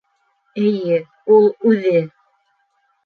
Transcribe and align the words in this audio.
Эйе, 0.61 0.97
ул 1.35 1.45
үҙе. 1.73 1.95